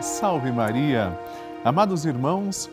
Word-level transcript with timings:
Salve 0.00 0.50
Maria! 0.50 1.18
Amados 1.62 2.06
irmãos, 2.06 2.70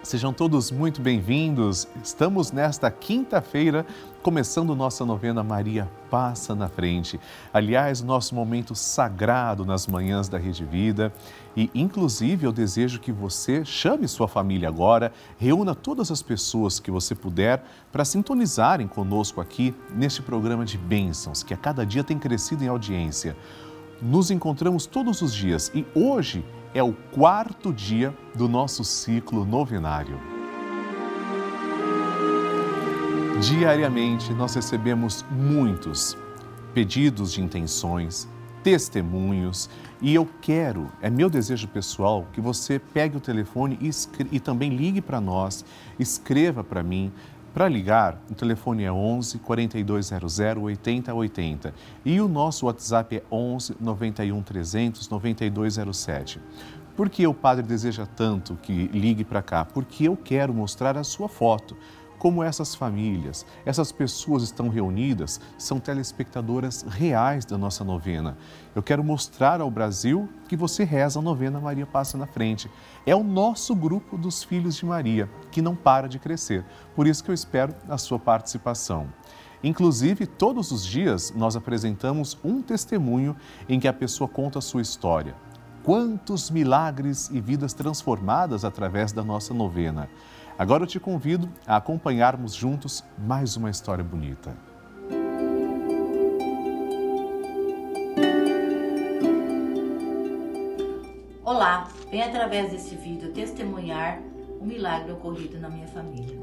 sejam 0.00 0.32
todos 0.32 0.70
muito 0.70 1.02
bem-vindos. 1.02 1.88
Estamos 2.04 2.52
nesta 2.52 2.88
quinta-feira 2.88 3.84
começando 4.22 4.76
nossa 4.76 5.04
novena 5.04 5.42
Maria 5.42 5.90
Passa 6.08 6.54
na 6.54 6.68
Frente. 6.68 7.18
Aliás, 7.52 8.00
nosso 8.00 8.32
momento 8.32 8.76
sagrado 8.76 9.64
nas 9.64 9.88
manhãs 9.88 10.28
da 10.28 10.38
Rede 10.38 10.64
Vida. 10.64 11.12
E, 11.56 11.68
inclusive, 11.74 12.46
eu 12.46 12.52
desejo 12.52 13.00
que 13.00 13.10
você 13.10 13.64
chame 13.64 14.06
sua 14.06 14.28
família 14.28 14.68
agora, 14.68 15.12
reúna 15.36 15.74
todas 15.74 16.12
as 16.12 16.22
pessoas 16.22 16.78
que 16.78 16.92
você 16.92 17.12
puder 17.12 17.64
para 17.90 18.04
sintonizarem 18.04 18.86
conosco 18.86 19.40
aqui 19.40 19.74
neste 19.92 20.22
programa 20.22 20.64
de 20.64 20.78
bênçãos, 20.78 21.42
que 21.42 21.52
a 21.52 21.56
cada 21.56 21.84
dia 21.84 22.04
tem 22.04 22.20
crescido 22.20 22.62
em 22.62 22.68
audiência. 22.68 23.36
Nos 24.00 24.30
encontramos 24.30 24.86
todos 24.86 25.22
os 25.22 25.34
dias 25.34 25.72
e 25.74 25.84
hoje 25.92 26.44
é 26.72 26.80
o 26.80 26.92
quarto 26.92 27.72
dia 27.72 28.16
do 28.32 28.48
nosso 28.48 28.84
ciclo 28.84 29.44
novenário. 29.44 30.20
Diariamente 33.40 34.32
nós 34.32 34.54
recebemos 34.54 35.24
muitos 35.28 36.16
pedidos 36.72 37.32
de 37.32 37.42
intenções, 37.42 38.28
testemunhos 38.62 39.68
e 40.00 40.14
eu 40.14 40.28
quero, 40.40 40.92
é 41.02 41.10
meu 41.10 41.28
desejo 41.28 41.66
pessoal, 41.66 42.24
que 42.32 42.40
você 42.40 42.78
pegue 42.78 43.16
o 43.16 43.20
telefone 43.20 43.76
e, 43.80 43.90
e 44.30 44.38
também 44.38 44.76
ligue 44.76 45.00
para 45.00 45.20
nós, 45.20 45.64
escreva 45.98 46.62
para 46.62 46.84
mim, 46.84 47.12
para 47.58 47.68
ligar, 47.68 48.22
o 48.30 48.36
telefone 48.36 48.84
é 48.84 48.92
11 48.92 49.40
4200 49.40 50.38
8080 50.62 51.74
e 52.04 52.20
o 52.20 52.28
nosso 52.28 52.66
WhatsApp 52.66 53.16
é 53.16 53.22
11 53.32 53.74
91 53.80 54.42
300 54.42 55.08
9207. 55.08 56.40
Por 56.96 57.10
que 57.10 57.26
o 57.26 57.34
padre 57.34 57.66
deseja 57.66 58.06
tanto 58.06 58.54
que 58.62 58.86
ligue 58.92 59.24
para 59.24 59.42
cá? 59.42 59.64
Porque 59.64 60.04
eu 60.04 60.16
quero 60.16 60.54
mostrar 60.54 60.96
a 60.96 61.02
sua 61.02 61.28
foto 61.28 61.76
como 62.18 62.42
essas 62.42 62.74
famílias, 62.74 63.46
essas 63.64 63.92
pessoas 63.92 64.42
estão 64.42 64.68
reunidas, 64.68 65.40
são 65.56 65.78
telespectadoras 65.78 66.82
reais 66.82 67.44
da 67.44 67.56
nossa 67.56 67.84
novena. 67.84 68.36
Eu 68.74 68.82
quero 68.82 69.04
mostrar 69.04 69.60
ao 69.60 69.70
Brasil 69.70 70.28
que 70.48 70.56
você 70.56 70.84
reza 70.84 71.18
a 71.18 71.22
novena 71.22 71.60
Maria 71.60 71.86
Passa 71.86 72.18
na 72.18 72.26
Frente. 72.26 72.70
É 73.06 73.14
o 73.14 73.22
nosso 73.22 73.74
grupo 73.74 74.18
dos 74.18 74.42
Filhos 74.42 74.76
de 74.76 74.84
Maria, 74.84 75.30
que 75.50 75.62
não 75.62 75.76
para 75.76 76.08
de 76.08 76.18
crescer. 76.18 76.64
Por 76.94 77.06
isso 77.06 77.22
que 77.22 77.30
eu 77.30 77.34
espero 77.34 77.74
a 77.88 77.96
sua 77.96 78.18
participação. 78.18 79.06
Inclusive, 79.62 80.26
todos 80.26 80.70
os 80.70 80.86
dias 80.86 81.32
nós 81.34 81.56
apresentamos 81.56 82.38
um 82.44 82.62
testemunho 82.62 83.36
em 83.68 83.80
que 83.80 83.88
a 83.88 83.92
pessoa 83.92 84.28
conta 84.28 84.60
a 84.60 84.62
sua 84.62 84.82
história. 84.82 85.34
Quantos 85.82 86.50
milagres 86.50 87.28
e 87.30 87.40
vidas 87.40 87.72
transformadas 87.72 88.64
através 88.64 89.10
da 89.10 89.22
nossa 89.22 89.54
novena. 89.54 90.08
Agora 90.58 90.82
eu 90.82 90.88
te 90.88 90.98
convido 90.98 91.48
a 91.64 91.76
acompanharmos 91.76 92.52
juntos 92.52 93.04
mais 93.16 93.56
uma 93.56 93.70
história 93.70 94.02
bonita. 94.02 94.56
Olá, 101.44 101.86
vem 102.10 102.24
através 102.24 102.72
desse 102.72 102.96
vídeo 102.96 103.32
testemunhar 103.32 104.20
um 104.60 104.66
milagre 104.66 105.12
ocorrido 105.12 105.60
na 105.60 105.70
minha 105.70 105.86
família. 105.86 106.36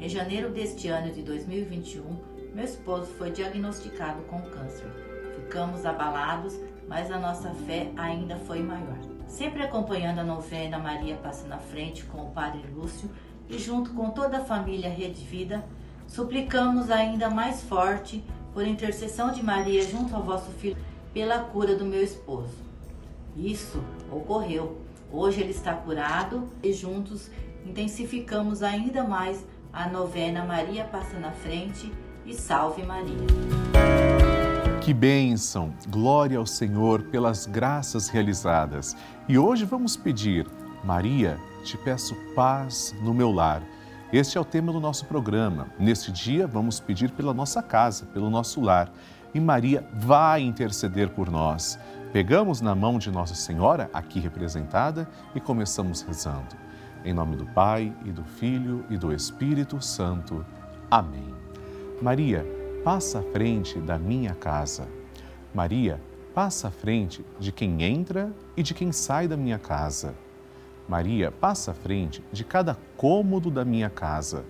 Em 0.00 0.08
janeiro 0.08 0.50
deste 0.50 0.88
ano 0.88 1.12
de 1.12 1.22
2021, 1.22 2.18
meu 2.52 2.64
esposo 2.64 3.06
foi 3.12 3.30
diagnosticado 3.30 4.20
com 4.22 4.42
câncer. 4.42 4.90
Ficamos 5.36 5.86
abalados, 5.86 6.58
mas 6.88 7.08
a 7.08 7.20
nossa 7.20 7.50
fé 7.54 7.92
ainda 7.96 8.36
foi 8.36 8.64
maior. 8.64 8.98
Sempre 9.28 9.62
acompanhando 9.62 10.20
a 10.20 10.24
novena 10.24 10.78
Maria 10.78 11.14
Passa 11.16 11.46
na 11.46 11.58
Frente 11.58 12.02
com 12.04 12.22
o 12.22 12.30
Padre 12.30 12.66
Lúcio, 12.74 13.10
e, 13.48 13.58
junto 13.58 13.90
com 13.90 14.10
toda 14.10 14.38
a 14.38 14.44
família 14.44 14.90
Rede 14.90 15.24
Vida, 15.24 15.64
suplicamos 16.06 16.90
ainda 16.90 17.30
mais 17.30 17.62
forte, 17.62 18.22
por 18.52 18.66
intercessão 18.66 19.30
de 19.30 19.42
Maria 19.42 19.82
junto 19.84 20.14
ao 20.16 20.22
vosso 20.22 20.50
filho, 20.52 20.76
pela 21.12 21.38
cura 21.38 21.76
do 21.76 21.84
meu 21.84 22.02
esposo. 22.02 22.54
Isso 23.36 23.82
ocorreu. 24.10 24.78
Hoje 25.12 25.40
ele 25.40 25.52
está 25.52 25.74
curado 25.74 26.48
e 26.62 26.72
juntos 26.72 27.30
intensificamos 27.64 28.62
ainda 28.62 29.04
mais 29.04 29.44
a 29.72 29.88
novena 29.88 30.44
Maria 30.44 30.84
Passa 30.84 31.18
na 31.18 31.30
Frente 31.30 31.92
e 32.26 32.34
Salve 32.34 32.82
Maria. 32.82 33.26
Que 34.80 34.94
bênção! 34.94 35.72
Glória 35.88 36.38
ao 36.38 36.46
Senhor 36.46 37.02
pelas 37.04 37.46
graças 37.46 38.08
realizadas. 38.08 38.96
E 39.28 39.38
hoje 39.38 39.64
vamos 39.64 39.96
pedir, 39.96 40.46
Maria, 40.84 41.38
te 41.64 41.76
peço 41.76 42.14
paz 42.34 42.94
no 43.02 43.12
meu 43.12 43.32
lar. 43.32 43.62
Este 44.12 44.38
é 44.38 44.40
o 44.40 44.44
tema 44.44 44.72
do 44.72 44.80
nosso 44.80 45.04
programa. 45.06 45.66
Neste 45.78 46.10
dia, 46.10 46.46
vamos 46.46 46.80
pedir 46.80 47.10
pela 47.10 47.34
nossa 47.34 47.62
casa, 47.62 48.06
pelo 48.06 48.30
nosso 48.30 48.60
lar. 48.60 48.90
E 49.34 49.40
Maria 49.40 49.86
vai 49.92 50.40
interceder 50.40 51.10
por 51.10 51.30
nós. 51.30 51.78
Pegamos 52.12 52.62
na 52.62 52.74
mão 52.74 52.98
de 52.98 53.10
Nossa 53.10 53.34
Senhora, 53.34 53.90
aqui 53.92 54.18
representada, 54.18 55.06
e 55.34 55.40
começamos 55.40 56.00
rezando. 56.00 56.56
Em 57.04 57.12
nome 57.12 57.36
do 57.36 57.44
Pai, 57.46 57.92
e 58.04 58.10
do 58.10 58.24
Filho, 58.24 58.84
e 58.88 58.96
do 58.96 59.12
Espírito 59.12 59.82
Santo. 59.82 60.46
Amém. 60.90 61.34
Maria, 62.00 62.46
passa 62.82 63.18
à 63.18 63.22
frente 63.22 63.78
da 63.78 63.98
minha 63.98 64.34
casa. 64.34 64.88
Maria, 65.52 66.00
passa 66.34 66.68
à 66.68 66.70
frente 66.70 67.22
de 67.38 67.52
quem 67.52 67.82
entra 67.82 68.32
e 68.56 68.62
de 68.62 68.72
quem 68.72 68.90
sai 68.92 69.28
da 69.28 69.36
minha 69.36 69.58
casa. 69.58 70.14
Maria 70.88 71.30
passa 71.30 71.72
à 71.72 71.74
frente 71.74 72.24
de 72.32 72.42
cada 72.42 72.74
cômodo 72.96 73.50
da 73.50 73.62
minha 73.62 73.90
casa. 73.90 74.44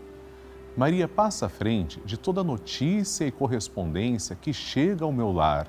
Maria 0.77 1.09
passa 1.09 1.47
à 1.47 1.49
frente 1.49 2.01
de 2.05 2.17
toda 2.17 2.45
notícia 2.45 3.27
e 3.27 3.33
correspondência 3.33 4.37
que 4.37 4.53
chega 4.53 5.05
ao 5.05 5.13
meu 5.13 5.33
lar. 5.33 5.67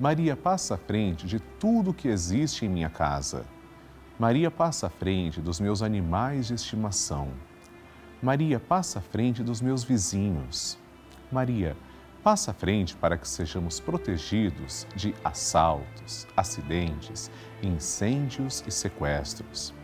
Maria 0.00 0.36
passa 0.36 0.74
à 0.74 0.76
frente 0.76 1.24
de 1.24 1.38
tudo 1.38 1.94
que 1.94 2.08
existe 2.08 2.66
em 2.66 2.68
minha 2.68 2.90
casa. 2.90 3.46
Maria 4.18 4.50
passa 4.50 4.88
à 4.88 4.90
frente 4.90 5.40
dos 5.40 5.60
meus 5.60 5.80
animais 5.82 6.48
de 6.48 6.54
estimação. 6.54 7.28
Maria 8.20 8.58
passa 8.58 8.98
à 8.98 9.02
frente 9.02 9.40
dos 9.44 9.60
meus 9.60 9.84
vizinhos. 9.84 10.76
Maria 11.30 11.76
passa 12.24 12.50
à 12.50 12.54
frente 12.54 12.96
para 12.96 13.16
que 13.16 13.28
sejamos 13.28 13.78
protegidos 13.78 14.84
de 14.96 15.14
assaltos, 15.22 16.26
acidentes, 16.36 17.30
incêndios 17.62 18.64
e 18.66 18.70
sequestros. 18.72 19.75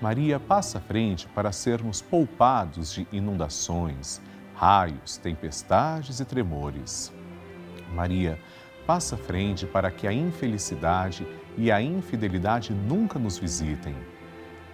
Maria 0.00 0.38
passa 0.38 0.76
à 0.76 0.80
frente 0.80 1.26
para 1.28 1.50
sermos 1.52 2.02
poupados 2.02 2.92
de 2.92 3.06
inundações, 3.10 4.20
raios, 4.54 5.16
tempestades 5.16 6.20
e 6.20 6.24
tremores. 6.24 7.12
Maria 7.94 8.38
passa 8.86 9.14
à 9.14 9.18
frente 9.18 9.66
para 9.66 9.90
que 9.90 10.06
a 10.06 10.12
infelicidade 10.12 11.26
e 11.56 11.72
a 11.72 11.80
infidelidade 11.80 12.74
nunca 12.74 13.18
nos 13.18 13.38
visitem. 13.38 13.96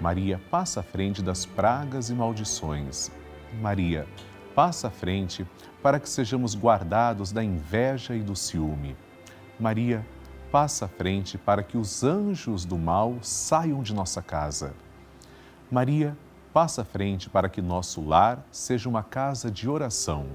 Maria 0.00 0.40
passa 0.50 0.80
à 0.80 0.82
frente 0.82 1.22
das 1.22 1.46
pragas 1.46 2.10
e 2.10 2.14
maldições. 2.14 3.12
Maria 3.60 4.06
passa 4.56 4.88
à 4.88 4.90
frente 4.90 5.46
para 5.80 6.00
que 6.00 6.08
sejamos 6.08 6.56
guardados 6.56 7.30
da 7.30 7.44
inveja 7.44 8.16
e 8.16 8.22
do 8.22 8.34
ciúme. 8.34 8.96
Maria, 9.58 10.04
passa 10.50 10.84
à 10.84 10.88
frente 10.88 11.38
para 11.38 11.62
que 11.62 11.78
os 11.78 12.02
anjos 12.02 12.64
do 12.64 12.76
mal 12.76 13.16
saiam 13.22 13.82
de 13.82 13.94
nossa 13.94 14.20
casa. 14.20 14.74
Maria, 15.72 16.16
passa 16.52 16.82
à 16.82 16.84
frente 16.84 17.28
para 17.28 17.48
que 17.48 17.60
nosso 17.60 18.06
lar 18.06 18.46
seja 18.52 18.88
uma 18.88 19.02
casa 19.02 19.50
de 19.50 19.68
oração. 19.68 20.26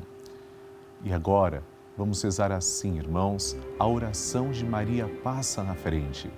E 1.04 1.14
agora, 1.14 1.64
vamos 1.98 2.22
rezar 2.22 2.52
assim, 2.52 2.98
irmãos, 2.98 3.56
a 3.80 3.88
oração 3.88 4.52
de 4.52 4.66
Maria 4.66 5.08
passa 5.24 5.64
na 5.64 5.76
frente. 5.76 6.30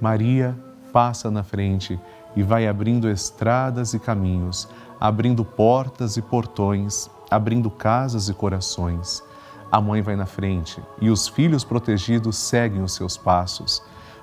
Maria 0.00 0.58
passa 0.92 1.30
na 1.30 1.44
frente 1.44 2.00
e 2.34 2.42
vai 2.42 2.66
abrindo 2.66 3.08
estradas 3.08 3.94
e 3.94 4.00
caminhos, 4.00 4.68
abrindo 4.98 5.44
portas 5.44 6.16
e 6.16 6.22
portões 6.22 7.08
abrindo 7.32 7.70
casas 7.70 8.28
e 8.28 8.34
corações. 8.34 9.22
A 9.70 9.80
mãe 9.80 10.02
vai 10.02 10.16
na 10.16 10.26
frente 10.26 10.82
e 11.00 11.08
os 11.08 11.26
filhos 11.26 11.64
protegidos 11.64 12.36
seguem 12.36 12.82
os 12.82 12.94
seus 12.94 13.16
passos. 13.16 13.82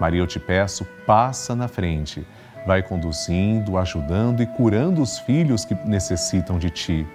Maria, 0.00 0.20
eu 0.20 0.26
te 0.26 0.38
peço, 0.38 0.86
passa 1.06 1.54
na 1.54 1.68
frente. 1.68 2.26
Vai 2.66 2.82
conduzindo, 2.82 3.76
ajudando 3.76 4.42
e 4.42 4.46
curando 4.46 5.02
os 5.02 5.18
filhos 5.18 5.64
que 5.64 5.74
necessitam 5.86 6.58
de 6.58 6.70
ti. 6.70 7.06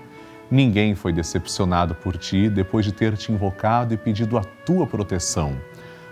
Ninguém 0.51 0.95
foi 0.95 1.13
decepcionado 1.13 1.93
por 1.95 2.17
ti 2.17 2.49
depois 2.49 2.85
de 2.85 2.91
ter 2.91 3.15
te 3.15 3.31
invocado 3.31 3.93
e 3.93 3.97
pedido 3.97 4.37
a 4.37 4.43
tua 4.43 4.87
proteção. 4.87 5.55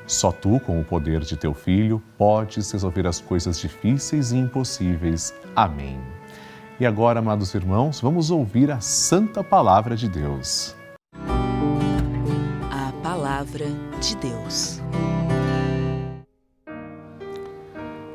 Só 0.06 0.32
tu, 0.32 0.60
com 0.62 0.80
o 0.80 0.86
poder 0.86 1.22
de 1.22 1.36
teu 1.36 1.54
filho, 1.54 2.02
podes 2.18 2.72
resolver 2.72 3.06
as 3.06 3.20
coisas 3.20 3.60
difíceis 3.60 4.32
e 4.32 4.38
impossíveis. 4.38 5.34
Amém. 5.56 6.00
E 6.80 6.86
agora, 6.86 7.20
amados 7.20 7.54
irmãos, 7.54 8.00
vamos 8.00 8.32
ouvir 8.32 8.72
a 8.72 8.80
santa 8.80 9.44
palavra 9.44 9.96
de 9.96 10.08
Deus. 10.08 10.76
A 12.72 12.92
palavra 13.04 13.66
de 14.00 14.16
Deus. 14.18 14.80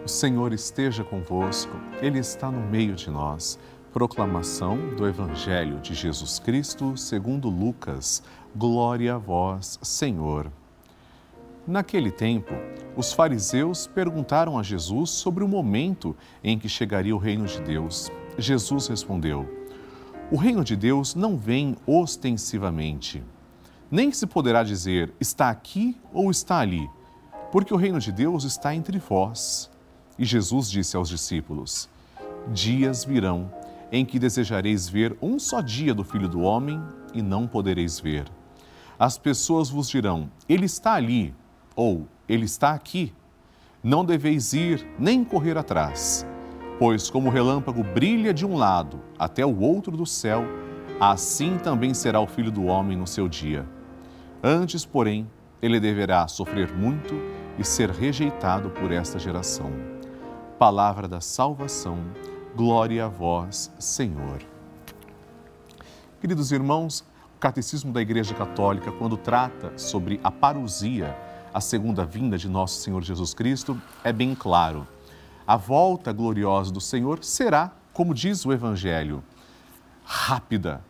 O 0.04 0.08
Senhor 0.08 0.52
esteja 0.52 1.04
convosco, 1.04 1.76
Ele 2.00 2.18
está 2.18 2.50
no 2.50 2.60
meio 2.60 2.96
de 2.96 3.08
nós. 3.08 3.56
Proclamação 3.92 4.96
do 4.96 5.06
Evangelho 5.06 5.78
de 5.78 5.94
Jesus 5.94 6.40
Cristo 6.40 6.96
segundo 6.96 7.48
Lucas. 7.48 8.20
Glória 8.56 9.14
a 9.14 9.18
vós, 9.18 9.78
Senhor. 9.80 10.50
Naquele 11.64 12.10
tempo, 12.10 12.52
os 12.96 13.12
fariseus 13.12 13.86
perguntaram 13.86 14.58
a 14.58 14.62
Jesus 14.64 15.10
sobre 15.10 15.44
o 15.44 15.48
momento 15.48 16.16
em 16.42 16.58
que 16.58 16.68
chegaria 16.68 17.14
o 17.14 17.18
reino 17.18 17.46
de 17.46 17.60
Deus. 17.62 18.10
Jesus 18.36 18.88
respondeu: 18.88 19.48
O 20.32 20.36
reino 20.36 20.64
de 20.64 20.74
Deus 20.74 21.14
não 21.14 21.36
vem 21.36 21.76
ostensivamente. 21.86 23.22
Nem 23.88 24.10
se 24.10 24.26
poderá 24.26 24.64
dizer 24.64 25.12
está 25.20 25.48
aqui 25.48 25.96
ou 26.12 26.28
está 26.28 26.58
ali, 26.58 26.90
porque 27.52 27.72
o 27.72 27.76
reino 27.76 28.00
de 28.00 28.10
Deus 28.10 28.42
está 28.42 28.74
entre 28.74 28.98
vós. 28.98 29.70
E 30.22 30.24
Jesus 30.24 30.70
disse 30.70 30.96
aos 30.96 31.08
discípulos: 31.08 31.88
Dias 32.52 33.04
virão 33.04 33.50
em 33.90 34.04
que 34.04 34.20
desejareis 34.20 34.88
ver 34.88 35.16
um 35.20 35.36
só 35.36 35.60
dia 35.60 35.92
do 35.92 36.04
Filho 36.04 36.28
do 36.28 36.42
Homem 36.42 36.80
e 37.12 37.20
não 37.20 37.44
podereis 37.44 37.98
ver. 37.98 38.26
As 38.96 39.18
pessoas 39.18 39.68
vos 39.68 39.88
dirão: 39.88 40.30
Ele 40.48 40.64
está 40.64 40.94
ali, 40.94 41.34
ou 41.74 42.06
Ele 42.28 42.44
está 42.44 42.70
aqui. 42.70 43.12
Não 43.82 44.04
deveis 44.04 44.52
ir 44.52 44.86
nem 44.96 45.24
correr 45.24 45.58
atrás, 45.58 46.24
pois 46.78 47.10
como 47.10 47.28
o 47.28 47.32
relâmpago 47.32 47.82
brilha 47.82 48.32
de 48.32 48.46
um 48.46 48.54
lado 48.54 49.00
até 49.18 49.44
o 49.44 49.58
outro 49.58 49.96
do 49.96 50.06
céu, 50.06 50.44
assim 51.00 51.58
também 51.58 51.92
será 51.94 52.20
o 52.20 52.28
Filho 52.28 52.52
do 52.52 52.66
Homem 52.66 52.96
no 52.96 53.08
seu 53.08 53.28
dia. 53.28 53.68
Antes, 54.40 54.84
porém, 54.84 55.28
ele 55.60 55.80
deverá 55.80 56.28
sofrer 56.28 56.72
muito 56.72 57.12
e 57.58 57.64
ser 57.64 57.90
rejeitado 57.90 58.70
por 58.70 58.92
esta 58.92 59.18
geração. 59.18 59.91
Palavra 60.62 61.08
da 61.08 61.20
salvação 61.20 61.98
Glória 62.54 63.06
a 63.06 63.08
vós, 63.08 63.68
Senhor. 63.80 64.38
Queridos 66.20 66.52
irmãos, 66.52 67.04
o 67.34 67.40
Catecismo 67.40 67.92
da 67.92 68.00
Igreja 68.00 68.32
Católica, 68.32 68.92
quando 68.92 69.16
trata 69.16 69.76
sobre 69.76 70.20
a 70.22 70.30
parousia, 70.30 71.18
a 71.52 71.60
segunda 71.60 72.04
vinda 72.04 72.38
de 72.38 72.48
nosso 72.48 72.80
Senhor 72.80 73.02
Jesus 73.02 73.34
Cristo, 73.34 73.76
é 74.04 74.12
bem 74.12 74.36
claro. 74.36 74.86
A 75.44 75.56
volta 75.56 76.12
gloriosa 76.12 76.70
do 76.70 76.80
Senhor 76.80 77.24
será, 77.24 77.72
como 77.92 78.14
diz 78.14 78.46
o 78.46 78.52
Evangelho, 78.52 79.20
rápida, 80.04 80.80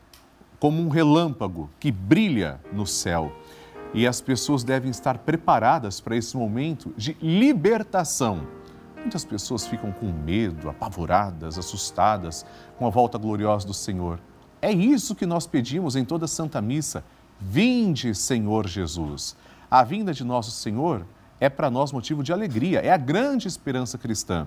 como 0.61 0.83
um 0.83 0.91
relâmpago 0.91 1.71
que 1.81 1.91
brilha 1.91 2.61
no 2.71 2.87
céu. 2.87 3.33
E 3.95 4.07
as 4.07 4.21
pessoas 4.21 4.65
devem 4.65 4.91
estar 4.91 5.17
preparadas 5.17 5.99
para 5.99 6.15
esse 6.15 6.37
momento 6.37 6.93
de 6.95 7.17
libertação 7.23 8.47
Muitas 9.03 9.25
pessoas 9.25 9.67
ficam 9.67 9.91
com 9.91 10.07
medo, 10.07 10.69
apavoradas, 10.71 11.59
assustadas 11.59 12.47
com 12.79 12.87
a 12.87 12.91
volta 12.91 13.19
gloriosa 13.19 13.67
do 13.67 13.75
Senhor. 13.75 14.21
É 14.61 14.71
isso 14.71 15.17
que 15.17 15.27
nós 15.27 15.47
pedimos 15.47 15.97
em 15.97 16.05
toda 16.05 16.29
Santa 16.29 16.63
Missa. 16.63 17.05
Vinde, 17.41 18.15
Senhor 18.15 18.69
Jesus. 18.69 19.37
A 19.69 19.83
vinda 19.83 20.15
de 20.15 20.23
nosso 20.23 20.53
Senhor 20.53 21.05
é 21.41 21.49
para 21.49 21.69
nós 21.69 21.91
motivo 21.91 22.23
de 22.23 22.33
alegria, 22.33 22.79
é 22.79 22.93
a 22.93 22.97
grande 22.97 23.49
esperança 23.49 23.99
cristã. 23.99 24.47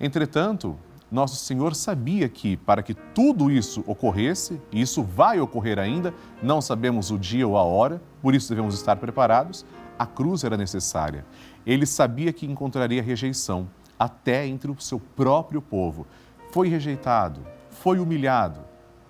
Entretanto, 0.00 0.76
nosso 1.10 1.36
Senhor 1.36 1.72
sabia 1.76 2.28
que 2.28 2.56
para 2.56 2.82
que 2.82 2.92
tudo 2.92 3.48
isso 3.48 3.84
ocorresse, 3.86 4.60
e 4.72 4.80
isso 4.80 5.04
vai 5.04 5.38
ocorrer 5.38 5.78
ainda, 5.78 6.12
não 6.42 6.60
sabemos 6.60 7.12
o 7.12 7.18
dia 7.18 7.46
ou 7.46 7.56
a 7.56 7.62
hora, 7.62 8.02
por 8.20 8.34
isso 8.34 8.48
devemos 8.48 8.74
estar 8.74 8.96
preparados, 8.96 9.64
a 9.96 10.04
cruz 10.04 10.42
era 10.42 10.56
necessária. 10.56 11.24
Ele 11.66 11.84
sabia 11.84 12.32
que 12.32 12.46
encontraria 12.46 13.02
rejeição, 13.02 13.68
até 13.98 14.46
entre 14.46 14.70
o 14.70 14.80
seu 14.80 15.00
próprio 15.00 15.60
povo. 15.60 16.06
Foi 16.52 16.68
rejeitado, 16.68 17.40
foi 17.70 17.98
humilhado, 17.98 18.60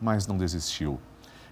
mas 0.01 0.27
não 0.27 0.37
desistiu. 0.37 0.99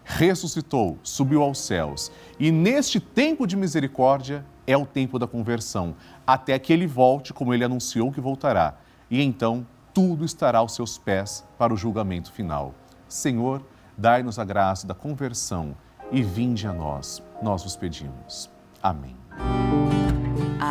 Ressuscitou, 0.04 0.98
subiu 1.02 1.42
aos 1.42 1.58
céus. 1.58 2.10
E 2.38 2.50
neste 2.50 3.00
tempo 3.00 3.46
de 3.46 3.56
misericórdia 3.56 4.44
é 4.66 4.76
o 4.76 4.86
tempo 4.86 5.18
da 5.18 5.26
conversão, 5.26 5.94
até 6.26 6.58
que 6.58 6.72
ele 6.72 6.86
volte, 6.86 7.32
como 7.32 7.52
ele 7.52 7.64
anunciou 7.64 8.12
que 8.12 8.20
voltará. 8.20 8.76
E 9.10 9.22
então 9.22 9.66
tudo 9.92 10.24
estará 10.24 10.58
aos 10.58 10.74
seus 10.74 10.98
pés 10.98 11.44
para 11.58 11.72
o 11.72 11.76
julgamento 11.76 12.32
final. 12.32 12.74
Senhor, 13.08 13.62
dai-nos 13.96 14.38
a 14.38 14.44
graça 14.44 14.86
da 14.86 14.94
conversão 14.94 15.76
e 16.10 16.22
vinde 16.22 16.66
a 16.66 16.72
nós. 16.72 17.22
Nós 17.42 17.62
vos 17.62 17.76
pedimos. 17.76 18.50
Amém. 18.82 19.16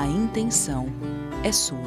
A 0.04 0.06
intenção 0.06 0.88
é 1.46 1.52
sua. 1.54 1.80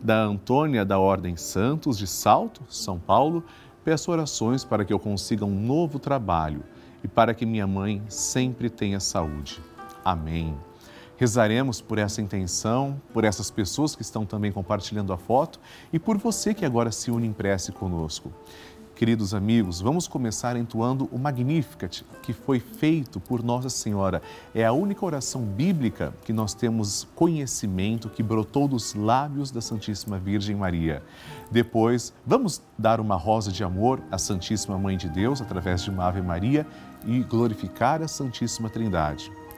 da 0.00 0.22
Antônia 0.22 0.84
da 0.84 0.98
Ordem 0.98 1.36
Santos, 1.36 1.96
de 1.96 2.06
Salto, 2.06 2.62
São 2.68 2.98
Paulo. 2.98 3.42
Peço 3.84 4.12
orações 4.12 4.64
para 4.64 4.84
que 4.84 4.92
eu 4.92 4.98
consiga 4.98 5.44
um 5.44 5.58
novo 5.58 5.98
trabalho 5.98 6.62
e 7.02 7.08
para 7.08 7.34
que 7.34 7.46
minha 7.46 7.66
mãe 7.66 8.02
sempre 8.08 8.68
tenha 8.68 9.00
saúde. 9.00 9.60
Amém. 10.04 10.54
Rezaremos 11.16 11.80
por 11.80 11.98
essa 11.98 12.20
intenção, 12.20 13.00
por 13.12 13.24
essas 13.24 13.50
pessoas 13.50 13.94
que 13.94 14.02
estão 14.02 14.26
também 14.26 14.50
compartilhando 14.50 15.12
a 15.12 15.16
foto 15.16 15.60
e 15.92 15.98
por 15.98 16.18
você 16.18 16.52
que 16.52 16.64
agora 16.64 16.90
se 16.90 17.10
une 17.10 17.26
em 17.26 17.32
prece 17.32 17.70
conosco. 17.70 18.32
Queridos 18.96 19.34
amigos, 19.34 19.80
vamos 19.80 20.06
começar 20.06 20.56
entoando 20.56 21.08
o 21.10 21.18
Magnificat, 21.18 22.04
que 22.22 22.32
foi 22.32 22.60
feito 22.60 23.18
por 23.18 23.42
Nossa 23.42 23.68
Senhora. 23.68 24.22
É 24.54 24.64
a 24.64 24.72
única 24.72 25.04
oração 25.04 25.42
bíblica 25.42 26.14
que 26.24 26.32
nós 26.32 26.54
temos 26.54 27.04
conhecimento 27.12 28.08
que 28.08 28.22
brotou 28.22 28.68
dos 28.68 28.94
lábios 28.94 29.50
da 29.50 29.60
Santíssima 29.60 30.16
Virgem 30.16 30.54
Maria. 30.54 31.02
Depois, 31.50 32.14
vamos 32.24 32.62
dar 32.78 33.00
uma 33.00 33.16
rosa 33.16 33.50
de 33.50 33.64
amor 33.64 34.00
à 34.12 34.18
Santíssima 34.18 34.78
Mãe 34.78 34.96
de 34.96 35.08
Deus 35.08 35.42
através 35.42 35.82
de 35.82 35.90
uma 35.90 36.06
Ave 36.06 36.22
Maria 36.22 36.64
e 37.04 37.18
glorificar 37.24 38.00
a 38.00 38.06
Santíssima 38.06 38.70
Trindade. 38.70 39.28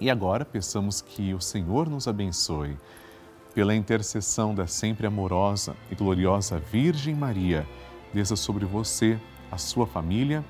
E 0.00 0.08
agora 0.08 0.44
peçamos 0.44 1.00
que 1.00 1.34
o 1.34 1.40
Senhor 1.40 1.88
nos 1.88 2.06
abençoe 2.06 2.76
pela 3.54 3.74
intercessão 3.74 4.54
da 4.54 4.66
sempre 4.66 5.06
amorosa 5.06 5.74
e 5.90 5.94
gloriosa 5.94 6.58
Virgem 6.58 7.14
Maria, 7.14 7.66
desça 8.14 8.36
sobre 8.36 8.64
você, 8.64 9.18
a 9.50 9.58
sua 9.58 9.86
família, 9.86 10.44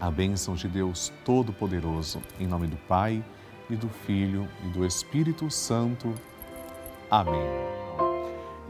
a 0.00 0.10
bênção 0.10 0.54
de 0.54 0.68
Deus 0.68 1.12
Todo-Poderoso, 1.24 2.22
em 2.40 2.46
nome 2.46 2.66
do 2.66 2.76
Pai 2.76 3.22
e 3.68 3.76
do 3.76 3.88
Filho 3.88 4.48
e 4.64 4.68
do 4.70 4.86
Espírito 4.86 5.50
Santo. 5.50 6.14
Amém. 7.10 7.46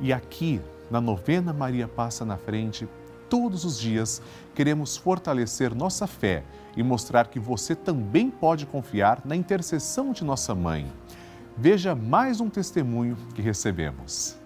E 0.01 0.13
aqui, 0.13 0.61
na 0.91 1.01
novena 1.01 1.53
Maria 1.53 1.87
Passa 1.87 2.25
na 2.25 2.37
Frente, 2.37 2.89
todos 3.29 3.65
os 3.65 3.79
dias 3.79 4.23
queremos 4.55 4.97
fortalecer 4.97 5.75
nossa 5.75 6.07
fé 6.07 6.45
e 6.77 6.83
mostrar 6.83 7.29
que 7.29 7.39
você 7.39 7.75
também 7.75 8.31
pode 8.31 8.67
confiar 8.67 9.23
na 9.25 9.37
intercessão 9.37 10.13
de 10.13 10.25
nossa 10.25 10.55
mãe. 10.55 10.87
Veja 11.57 11.95
mais 11.95 12.41
um 12.41 12.49
testemunho 12.49 13.17
que 13.35 13.43
recebemos. 13.43 14.37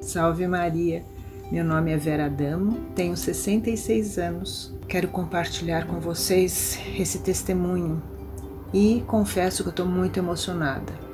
Salve 0.00 0.46
Maria! 0.46 1.04
Meu 1.52 1.64
nome 1.64 1.90
é 1.92 1.96
Vera 1.96 2.30
Damo, 2.30 2.72
tenho 2.94 3.16
66 3.16 4.18
anos. 4.18 4.74
Quero 4.88 5.08
compartilhar 5.08 5.86
com 5.86 5.98
vocês 5.98 6.78
esse 6.96 7.18
testemunho 7.20 8.02
e 8.72 9.02
confesso 9.06 9.62
que 9.64 9.70
estou 9.70 9.86
muito 9.86 10.18
emocionada. 10.18 11.09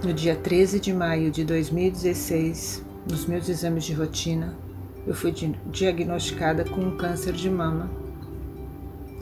No 0.00 0.14
dia 0.14 0.36
13 0.36 0.78
de 0.78 0.94
maio 0.94 1.28
de 1.28 1.44
2016, 1.44 2.84
nos 3.10 3.26
meus 3.26 3.48
exames 3.48 3.82
de 3.84 3.92
rotina, 3.92 4.56
eu 5.04 5.12
fui 5.12 5.34
diagnosticada 5.72 6.64
com 6.64 6.80
um 6.80 6.96
câncer 6.96 7.32
de 7.32 7.50
mama 7.50 7.90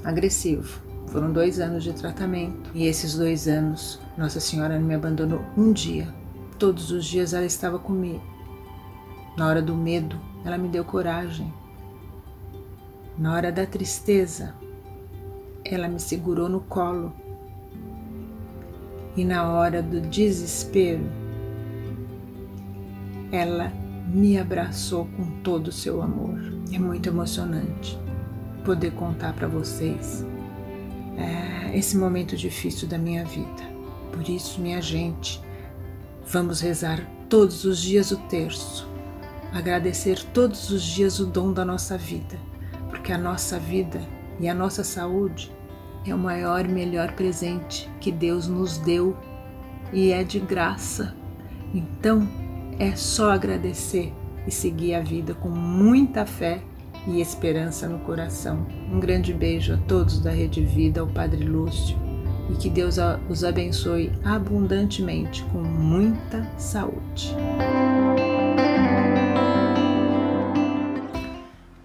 agressivo. 0.05 0.83
Foram 1.07 1.33
dois 1.33 1.61
anos 1.61 1.83
de 1.83 1.95
tratamento 1.95 2.71
e 2.75 2.85
esses 2.85 3.15
dois 3.15 3.49
anos 3.49 3.99
Nossa 4.19 4.39
Senhora 4.39 4.79
não 4.79 4.87
me 4.87 4.95
abandonou 4.95 5.43
um 5.57 5.73
dia. 5.73 6.13
Todos 6.59 6.91
os 6.91 7.07
dias 7.07 7.33
ela 7.33 7.47
estava 7.47 7.79
comigo. 7.79 8.23
Na 9.35 9.49
hora 9.49 9.63
do 9.63 9.75
medo, 9.75 10.21
ela 10.45 10.59
me 10.59 10.69
deu 10.69 10.85
coragem. 10.85 11.53
Na 13.17 13.33
hora 13.33 13.51
da 13.51 13.65
tristeza, 13.65 14.55
ela 15.65 15.89
me 15.89 15.99
segurou 15.99 16.51
no 16.51 16.61
colo. 16.61 17.15
E 19.17 19.25
na 19.25 19.51
hora 19.51 19.83
do 19.83 20.01
desespero, 20.01 21.05
ela 23.33 23.73
me 24.07 24.39
abraçou 24.39 25.07
com 25.17 25.41
todo 25.43 25.69
o 25.69 25.73
seu 25.73 26.03
amor. 26.03 26.39
É 26.73 26.79
muito 26.79 27.09
emocionante 27.09 27.99
poder 28.65 28.93
contar 28.93 29.33
para 29.33 29.49
vocês 29.49 30.25
é, 31.17 31.77
esse 31.77 31.97
momento 31.97 32.37
difícil 32.37 32.87
da 32.89 32.99
minha 32.99 33.25
vida. 33.25 33.63
Por 34.13 34.29
isso, 34.29 34.61
minha 34.61 34.83
gente, 34.83 35.41
vamos 36.27 36.61
rezar 36.61 37.01
todos 37.29 37.65
os 37.65 37.81
dias 37.81 38.11
o 38.11 38.17
terço, 38.29 38.89
agradecer 39.53 40.23
todos 40.33 40.71
os 40.71 40.83
dias 40.83 41.19
o 41.21 41.27
dom 41.27 41.53
da 41.53 41.65
nossa 41.65 41.97
vida, 41.97 42.39
porque 42.91 43.13
a 43.13 43.19
nossa 43.19 43.59
vida 43.59 44.01
e 44.39 44.49
a 44.49 44.55
nossa 44.55 44.85
saúde 44.85 45.56
é 46.07 46.15
o 46.15 46.19
maior 46.19 46.65
e 46.65 46.69
melhor 46.69 47.13
presente 47.13 47.91
que 48.01 48.13
Deus 48.13 48.47
nos 48.49 48.79
deu 48.79 49.17
e 49.93 50.13
é 50.13 50.23
de 50.25 50.39
graça. 50.39 51.15
Então, 51.75 52.27
é 52.79 52.95
só 52.95 53.31
agradecer 53.31 54.13
e 54.47 54.51
seguir 54.51 54.95
a 54.95 55.01
vida 55.01 55.35
com 55.35 55.49
muita 55.49 56.25
fé 56.25 56.61
e 57.07 57.21
esperança 57.21 57.89
no 57.89 57.99
coração. 58.01 58.67
Um 58.93 59.01
grande 59.01 59.33
beijo 59.33 59.75
a 59.75 59.77
todos 59.89 60.21
da 60.21 60.31
Rede 60.31 60.63
Vida, 60.63 61.01
ao 61.01 61.07
Padre 61.07 61.45
Lúcio, 61.45 61.97
e 62.51 62.55
que 62.55 62.69
Deus 62.69 62.97
os 63.29 63.45
abençoe 63.45 64.13
abundantemente 64.25 65.43
com 65.53 65.59
muita 65.59 66.49
saúde. 66.57 67.35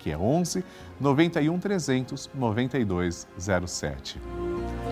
que 0.00 0.10
é 0.10 0.18
11 0.18 0.64
91 0.98 1.58
300 1.60 2.30
9207. 2.34 4.20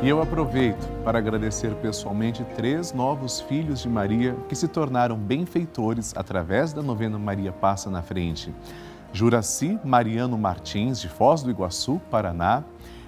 E 0.01 0.09
eu 0.09 0.23
aproveito 0.23 0.87
para 1.03 1.19
agradecer 1.19 1.75
pessoalmente 1.77 2.45
três 2.55 2.93
novos 2.93 3.41
filhos 3.41 3.81
de 3.81 3.89
Maria 3.89 4.37
que 4.49 4.55
se 4.55 4.69
tornaram 4.69 5.17
benfeitores 5.17 6.15
através 6.17 6.73
da 6.73 6.83
novena 6.83 7.19
Maria 7.19 7.51
Passa 7.51 7.91
na 7.91 8.01
Frente. 8.01 8.55
Juraci 9.13 9.79
Mariano 9.83 10.39
Martins, 10.39 11.01
de 11.01 11.09
Foz 11.09 11.43
do 11.43 11.51
Iguaçu, 11.51 12.01
Paraná, 12.11 12.63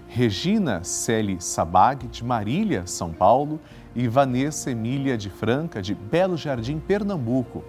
Regina 0.09 0.83
Celi 0.83 1.41
Sabag, 1.41 2.09
de 2.09 2.25
Marília, 2.25 2.85
São 2.87 3.13
Paulo, 3.13 3.61
e 3.95 4.09
Vanessa 4.09 4.71
Emília 4.71 5.17
de 5.17 5.31
Franca, 5.31 5.81
de 5.81 5.95
Belo 5.95 6.37
Jardim, 6.37 6.79
Pernambuco. 6.79 7.65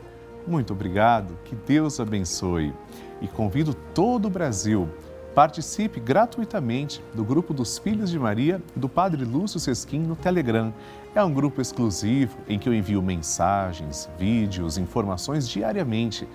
Muito 0.48 0.74
obrigado, 0.74 1.38
que 1.46 1.56
Deus 1.56 2.00
abençoe 2.00 2.74
e 3.22 3.28
convido 3.28 3.74
todo 3.94 4.26
o 4.26 4.30
Brasil. 4.30 4.90
Participe 5.36 6.00
gratuitamente 6.00 7.02
do 7.14 7.24
grupo 7.24 7.54
dos 7.54 7.78
Filhos 7.78 8.10
de 8.10 8.20
Maria 8.20 8.62
e 8.76 8.80
do 8.80 8.90
Padre 8.90 9.24
Lúcio 9.24 9.60
Sesquim 9.60 10.00
no 10.00 10.16
Telegram. 10.16 10.74
É 11.16 11.24
um 11.24 11.34
grupo 11.34 11.62
exclusivo 11.62 12.38
em 12.48 12.60
que 12.60 12.68
eu 12.68 12.74
envio 12.74 13.02
mensagens, 13.02 14.10
vídeos, 14.18 14.78
informações 14.78 15.48
diariamente. 15.48 16.28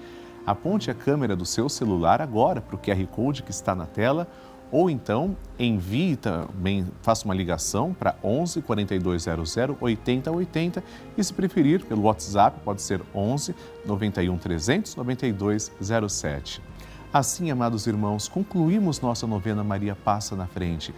Aponte 0.46 0.90
a 0.90 0.94
câmera 0.94 1.34
do 1.34 1.44
seu 1.44 1.68
celular 1.68 2.22
agora 2.22 2.60
para 2.60 2.76
o 2.76 2.78
QR 2.78 3.04
Code 3.08 3.42
que 3.42 3.50
está 3.50 3.74
na 3.74 3.84
tela 3.84 4.28
ou 4.70 4.90
então 4.90 5.36
envie 5.58 6.16
também, 6.16 6.86
faça 7.02 7.24
uma 7.24 7.34
ligação 7.34 7.94
para 7.94 8.16
11 8.22 8.62
4200 8.62 9.56
8080 9.80 10.84
e 11.16 11.24
se 11.24 11.32
preferir 11.32 11.84
pelo 11.84 12.02
WhatsApp 12.02 12.60
pode 12.64 12.82
ser 12.82 13.00
11 13.14 13.54
91 13.84 14.36
300 14.36 14.96
9207. 14.96 16.62
Assim, 17.12 17.50
amados 17.50 17.86
irmãos, 17.86 18.28
concluímos 18.28 19.00
nossa 19.00 19.26
novena 19.26 19.64
Maria 19.64 19.94
Passa 19.94 20.36
na 20.36 20.46
Frente. 20.46 20.94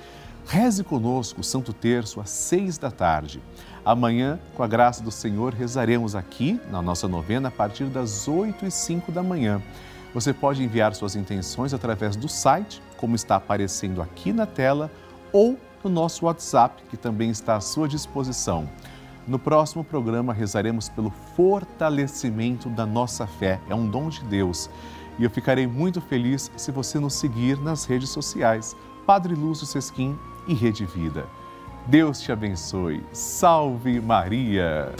Reze 0.46 0.82
conosco 0.82 1.44
Santo 1.44 1.72
Terço 1.72 2.20
às 2.20 2.30
seis 2.30 2.78
da 2.78 2.90
tarde. 2.90 3.40
Amanhã, 3.84 4.40
com 4.54 4.62
a 4.62 4.66
graça 4.66 5.02
do 5.02 5.10
Senhor, 5.10 5.52
rezaremos 5.52 6.16
aqui 6.16 6.58
na 6.70 6.80
nossa 6.80 7.06
novena 7.06 7.48
a 7.48 7.50
partir 7.50 7.84
das 7.84 8.26
oito 8.26 8.64
e 8.66 8.70
cinco 8.70 9.12
da 9.12 9.22
manhã. 9.22 9.62
Você 10.14 10.32
pode 10.32 10.62
enviar 10.64 10.94
suas 10.94 11.14
intenções 11.14 11.75
através 11.75 12.16
do 12.16 12.28
site, 12.28 12.82
como 12.99 13.17
está 13.17 13.37
aparecendo 13.37 14.02
aqui 14.02 14.33
na 14.33 14.45
tela, 14.45 14.90
ou 15.33 15.59
no 15.83 15.88
nosso 15.88 16.26
WhatsApp, 16.26 16.83
que 16.90 16.97
também 16.97 17.31
está 17.31 17.57
à 17.57 17.61
sua 17.61 17.88
disposição. 17.88 18.69
No 19.26 19.38
próximo 19.38 19.85
programa, 19.85 20.33
rezaremos 20.33 20.88
pelo 20.88 21.11
fortalecimento 21.37 22.69
da 22.69 22.85
nossa 22.85 23.26
fé. 23.26 23.61
É 23.69 23.75
um 23.75 23.87
dom 23.87 24.09
de 24.09 24.23
Deus. 24.25 24.69
E 25.19 25.25
eu 25.25 25.31
ficarei 25.31 25.67
muito 25.67 26.00
feliz 26.00 26.50
se 26.57 26.71
você 26.71 26.99
nos 26.99 27.14
seguir 27.14 27.59
nas 27.61 27.85
redes 27.85 28.11
sociais. 28.11 28.76
Padre 29.07 29.35
Lúcio 29.35 29.67
Sesquim 29.67 30.19
e 30.47 30.55
Rede 30.55 30.85
Vida. 30.85 31.26
Deus 31.87 32.21
te 32.21 32.33
abençoe. 32.33 33.05
Salve 33.12 34.00
Maria! 34.00 34.95